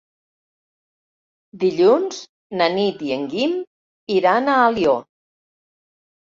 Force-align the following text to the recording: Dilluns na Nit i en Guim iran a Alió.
Dilluns 1.63 2.21
na 2.61 2.71
Nit 2.77 3.03
i 3.09 3.13
en 3.17 3.27
Guim 3.35 3.53
iran 4.17 4.49
a 4.49 4.57
Alió. 4.65 4.97